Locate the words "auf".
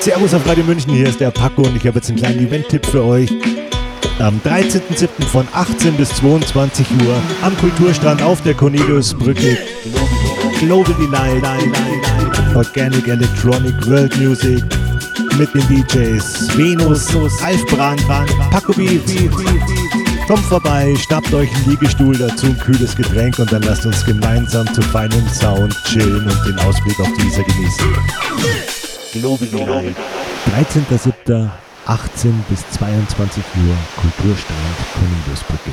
0.32-0.46, 8.22-8.42, 27.00-27.08